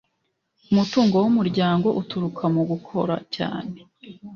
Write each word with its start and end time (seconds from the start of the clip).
umutungo 0.71 1.15
w’ 1.23 1.25
umuryango 1.31 1.87
uturuka 2.01 2.43
mugukoracyane. 2.53 3.79